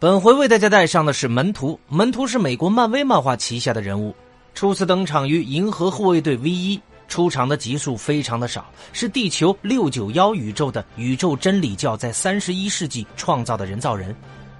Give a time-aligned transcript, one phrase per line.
[0.00, 1.76] 本回为大家带上的是门徒。
[1.88, 4.14] 门徒是美国漫威漫画旗下的人物，
[4.54, 6.78] 初次登场于《银河护卫队 V 一》，
[7.08, 14.14] 出场的集数非常的少，是地球六九幺宇宙的宇宙真理教在三十一世纪创造的人造人。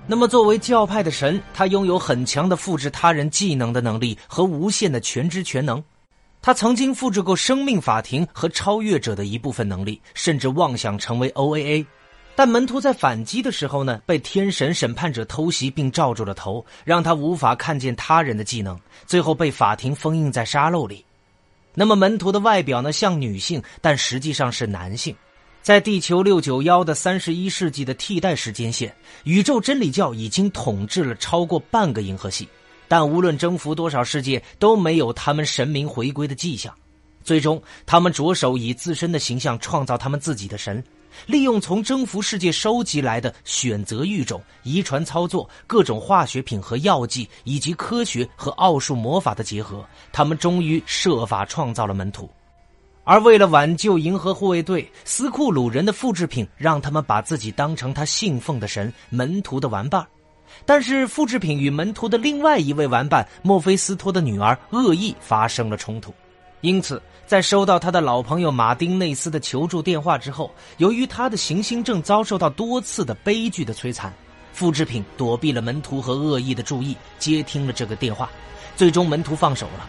[0.08, 5.80] 那么，作为教派的神，他拥有很强的复制他人技能的能力和无限的全知全能。
[6.42, 11.86] 他曾经复制过生命法庭和超越者的一部分能力，甚至妄想成为 OAA。
[12.38, 21.04] 但门徒在反击的时候呢，被天神审判者偷袭并罩住了头，让他无法看见他人的技能，最后被法庭封印在沙漏里。
[21.74, 25.12] 那么门徒的外表呢，像女性，但实际上是男性。
[25.62, 32.48] 在地球六九幺的三十一世纪的替代时间线，宇宙真理教已经统治了超过半个银河系，
[32.86, 36.72] 但无论征服多少世界，都没有他们神明回归的迹象。
[37.24, 40.80] 最终，他们着手以自身的形象创造他们自己的神。
[41.26, 52.28] 利用从征服世界收集来的选择育种、遗传操作、各种化学品和药剂，以及科学和奥数魔法的结合，他们终于设法创造了门徒。
[53.04, 60.06] 而为了挽救银河护卫队，斯库鲁人的复制品让他们把自己当成他信奉的神门徒的玩伴。
[60.66, 66.12] 但是，复制品与门徒的另外一位玩伴墨菲斯托的女儿恶意发生了冲突。
[66.60, 74.12] 因此，在收到他的老朋友马丁内斯的求助电话之后，由于他的行星正遭受到多次的悲剧的摧残，
[74.52, 78.28] 复制品躲避了门徒和恶意的注意，接听了这个电话，
[78.76, 79.88] 最终门徒放手了。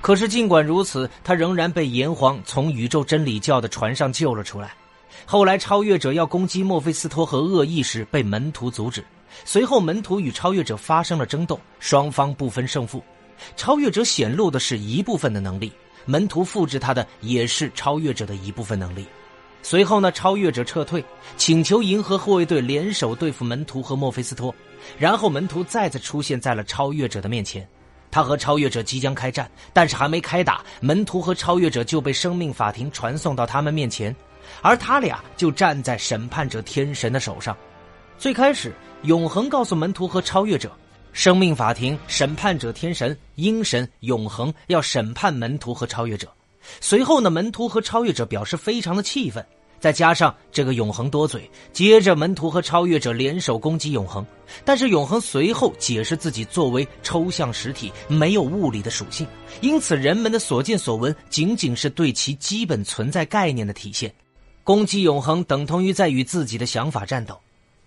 [0.00, 4.72] 可是尽管如此，他仍然被炎黄从宇宙真理教的船上救了出来。
[5.24, 9.04] 后来，超越者要攻击墨菲斯托和恶意时，被门徒阻止。
[9.44, 13.02] 随后，门徒与超越者发生了争斗，双方不分胜负。
[13.56, 15.72] 超越者显露的是一部分的能力。
[16.08, 19.04] 门徒复制他的也是超越者的一部分能力。
[19.60, 21.04] 随后呢，超越者撤退，
[21.36, 24.54] 请求银河护卫队联手对付门徒和墨菲斯托。
[24.96, 27.68] 然后门徒再次出现在了超越者的面前，
[28.10, 34.16] 他和超越者即将开战，但是还没开打，门徒和超越者就被生命法庭传送到他们面前，
[34.62, 37.54] 而他俩就站在审判者天神的手上。
[38.16, 40.72] 最开始，永恒告诉门徒和超越者。
[41.18, 46.32] 生命法庭审判者天神鹰神永恒要审判门徒和超越者，
[46.80, 49.44] 随后呢，门徒和超越者表示非常的气愤，
[49.80, 54.24] 再加上这个永恒多嘴，接着门徒和超越者联手攻击永恒，
[54.64, 59.26] 但是永恒随后解释自己作为抽象实体没有物理的属性，
[59.60, 64.14] 因此人们的所见所闻仅仅是对其基本存在概念的体现，
[64.62, 67.36] 攻击永恒等同于在与自己的想法战斗。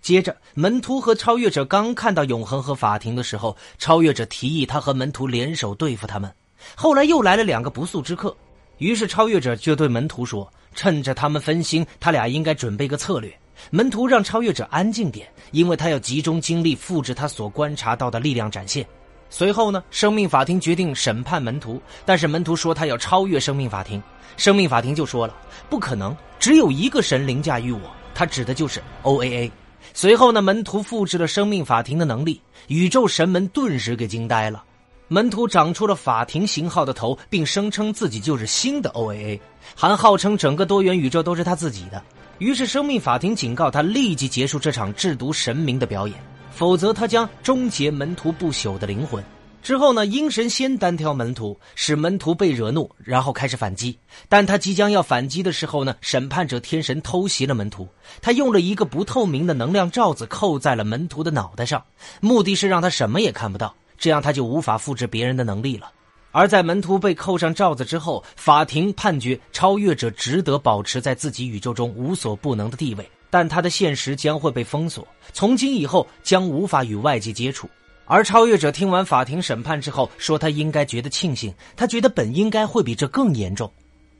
[0.02, 6.28] 接着，门徒和超越者刚看到永恒和法庭的时候，超越者提议他和门徒联手对付他们。
[6.74, 8.36] 后来又来了两个不速之客，
[8.78, 13.32] 于是超越者就对门徒说：“趁着他们分心，他俩应该准备个策略。”
[13.70, 18.84] 门徒让超越者安静点，因为他要集中精力复制他所观察到的力量展现。
[19.30, 24.02] 随后呢，生命法庭决定审判门徒，但是门徒说他要超越生命法庭，
[24.36, 25.36] 生命法庭就说了
[25.70, 27.80] ：“不可能，只有一个神凌驾于我，
[28.12, 29.52] 他指的就是 O A A。”
[29.94, 34.64] 随后呢，门徒复制了生命法庭的能力，宇宙神门顿时给惊呆了。
[35.08, 39.38] 门徒长出了法庭型号的头，并声称自己就是新的 OAA，
[39.74, 42.02] 还号称整个多元宇宙都是他自己的。
[42.38, 46.16] 于是生命法庭警告他立即结束这场制毒神明的表演，
[46.50, 49.22] 否则他将终结门徒不朽的灵魂。
[49.62, 50.04] 之后呢？
[50.04, 53.96] 鹰神先单挑门徒，使门徒被惹怒，然后开始反击。
[54.28, 55.94] 但他即将要反击的时候呢？
[56.00, 57.88] 审判者天神偷袭了门徒，
[58.20, 61.82] 他用了一个不透明的能量罩子扣在了门徒的脑袋上，
[62.20, 65.92] 目的是让他什么也看不到，这样他就无法复制别人的能力了。
[66.32, 77.68] 而在门徒被扣上罩子之后，法庭判决超越者值得保持在自己宇宙中无所不能的地位，但他的现实将会被封锁，从今以后将无法与外界接触。
[78.04, 83.70] 而超越者听完法庭审判之后，说他应该觉得庆幸，他觉得本应该会比这更严重。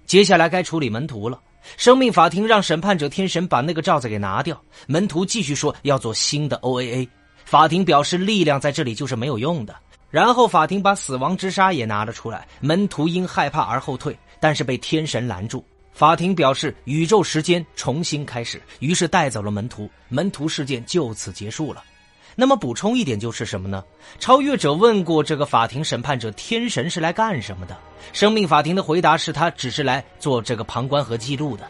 [0.07, 1.41] 接下来该处理门徒了。
[1.77, 7.09] 生命法庭让审判者天神把那个罩子给拿掉，门徒继续说要做新的 OAA。
[7.45, 9.75] 法庭表示力量在这里就是没有用的。
[10.11, 15.65] 然后法庭把死亡之沙也拿了出来，门徒因害怕而后退，但是被天神拦住。
[15.93, 21.83] 法庭表示宇宙时间重新开始，于是带走了门徒，门徒事件就此结束了。
[22.35, 23.85] 那么补充一点就是什么呢？
[24.19, 27.77] 超越者问过这个法庭审判者天神是来干什么的？
[28.13, 31.69] 生命法庭的回答是他只是来做这个旁观和记录的。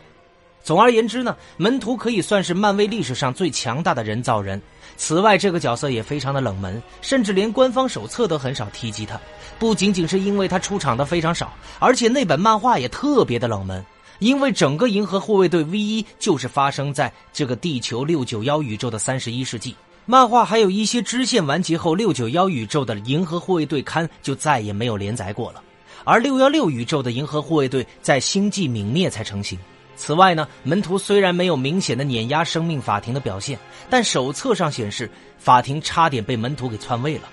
[0.62, 4.60] 总而言之呢，门徒可以算是漫威历史上最强大的人造人。
[4.96, 9.20] 此外，这个角色也非常的冷门，甚至连官方手册都很少提及他。
[9.58, 13.84] 不仅仅是因为他出场的非常少，而且那本漫画也特别的冷门，
[14.20, 19.74] 因为整个银河护卫队 V 一就是发生在这个地球六九幺宇宙的三十一世纪。
[20.04, 25.62] 漫画还有一些支线完结后，六九幺宇宙的银河护卫队刊就再也没有连载过了，
[26.02, 29.56] 而六幺六宇宙的银河护卫队在星际泯灭才成型。
[29.94, 33.56] 此外呢，门徒虽然没有明显的碾压生命法庭的表现，
[33.88, 35.08] 但手册上显示
[35.38, 37.28] 法庭差点被门徒给篡位了。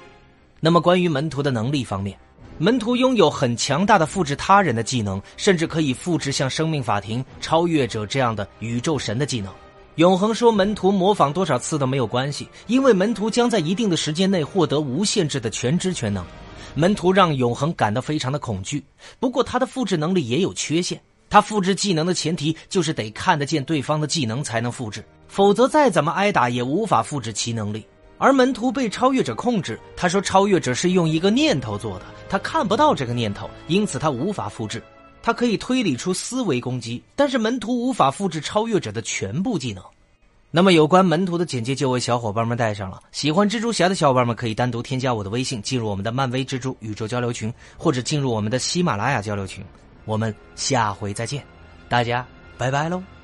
[0.60, 2.16] 那么关于门徒的能力方面，
[2.60, 9.52] 门徒拥有很强大的复制他人的技能，甚至可以复制像生命法庭、超越者这样的宇宙神的技能。
[10.00, 16.26] 永恒说，门徒模仿多少次都没有关系，因为门徒将在一定的时间内获得无限制的全知全能。
[16.74, 18.82] 门徒让永恒感到非常的恐惧。
[19.20, 20.98] 不过他的复制能力也有缺陷，
[21.30, 27.86] 他复制技能的前提就是得看得见对方的技能才能复制，否则再怎么挨打也无法复制其能力。
[28.18, 34.82] 而门徒被超越者控制，他说超越者是用一个念头做的，他看不到这个念头，因此他无法复制。
[35.22, 39.84] 他可以推理出思维攻击，但是门徒无法复制超越者的全部技能。
[40.52, 43.02] 那么有关门徒的简介就为小伙伴们带上了。
[43.12, 49.64] 喜欢蜘蛛侠的小伙伴们可以单独添加我的微信，进入我们的漫威蜘蛛宇宙交流群，或者进入我们的喜马拉雅交流群。
[50.06, 51.46] 我们下回再见，
[51.88, 52.26] 大家
[52.58, 53.19] 拜拜喽。